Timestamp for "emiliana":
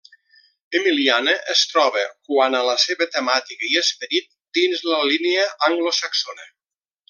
0.77-1.35